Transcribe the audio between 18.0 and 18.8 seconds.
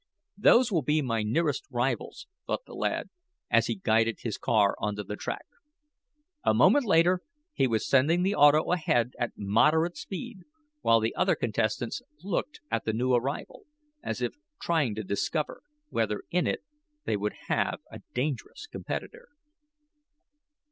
dangerous